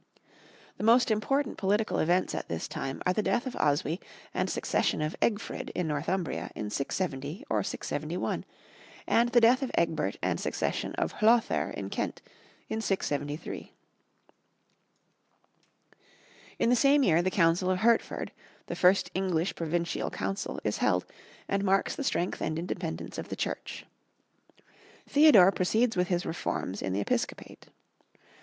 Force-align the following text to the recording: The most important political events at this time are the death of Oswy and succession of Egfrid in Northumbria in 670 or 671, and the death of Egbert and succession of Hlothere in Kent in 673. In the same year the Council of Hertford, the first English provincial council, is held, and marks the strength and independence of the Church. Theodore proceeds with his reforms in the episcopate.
The 0.77 0.83
most 0.83 1.11
important 1.11 1.59
political 1.59 1.99
events 1.99 2.33
at 2.33 2.47
this 2.49 2.67
time 2.67 3.03
are 3.05 3.13
the 3.13 3.21
death 3.21 3.45
of 3.45 3.55
Oswy 3.57 3.99
and 4.33 4.49
succession 4.49 4.99
of 4.99 5.15
Egfrid 5.21 5.69
in 5.75 5.87
Northumbria 5.87 6.49
in 6.55 6.71
670 6.71 7.45
or 7.51 7.61
671, 7.61 8.43
and 9.05 9.29
the 9.29 9.39
death 9.39 9.61
of 9.61 9.69
Egbert 9.75 10.17
and 10.23 10.39
succession 10.39 10.93
of 10.95 11.13
Hlothere 11.19 11.71
in 11.75 11.91
Kent 11.91 12.23
in 12.67 12.81
673. 12.81 13.73
In 16.57 16.69
the 16.71 16.75
same 16.75 17.03
year 17.03 17.21
the 17.21 17.29
Council 17.29 17.69
of 17.69 17.81
Hertford, 17.81 18.31
the 18.65 18.75
first 18.75 19.11
English 19.13 19.53
provincial 19.53 20.09
council, 20.09 20.59
is 20.63 20.77
held, 20.79 21.05
and 21.47 21.63
marks 21.63 21.95
the 21.95 22.03
strength 22.03 22.41
and 22.41 22.57
independence 22.57 23.19
of 23.19 23.29
the 23.29 23.35
Church. 23.35 23.85
Theodore 25.07 25.51
proceeds 25.51 25.95
with 25.95 26.07
his 26.07 26.25
reforms 26.25 26.81
in 26.81 26.91
the 26.91 27.01
episcopate. 27.01 27.67